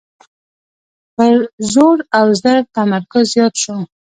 پر 1.15 1.35
زور 1.73 1.97
او 2.17 2.27
زر 2.41 2.57
تمرکز 2.75 3.25
زیات 3.33 3.53
شو. 3.63 3.75